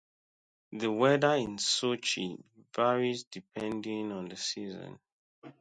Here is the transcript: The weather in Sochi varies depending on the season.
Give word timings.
The 0.71 0.91
weather 0.91 1.35
in 1.35 1.57
Sochi 1.57 2.43
varies 2.75 3.25
depending 3.25 4.11
on 4.11 4.29
the 4.29 4.35
season. 4.35 4.97